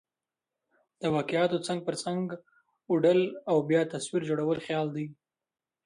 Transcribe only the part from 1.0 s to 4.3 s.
د واقعاتو څنګ پر څنګ اوډل او بیا تصویر